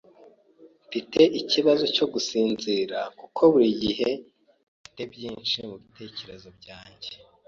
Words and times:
Mfite 0.85 1.21
ikibazo 1.39 1.85
cyo 1.95 2.05
gusinzira 2.13 2.99
kuko 3.19 3.41
buri 3.51 3.69
gihe 3.83 4.09
mfite 4.79 5.01
byinshi 5.13 5.57
mubitekerezo 5.69 6.47
byanjye. 6.59 7.11